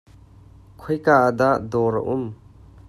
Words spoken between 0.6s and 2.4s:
Khoi ka ah dah dawr a um?